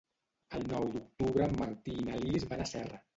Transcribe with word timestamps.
El 0.59 0.63
nou 0.71 0.87
d'octubre 0.95 1.45
en 1.49 1.53
Martí 1.59 1.95
i 1.99 2.07
na 2.09 2.17
Lis 2.25 2.49
van 2.55 2.65
a 2.65 2.67
Serra. 2.71 2.99